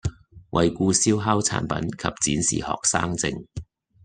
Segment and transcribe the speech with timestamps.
[0.49, 3.45] 惠顧燒烤產品及展示學生證